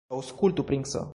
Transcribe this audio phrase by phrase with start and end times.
[0.19, 1.09] Aŭskultu, princo!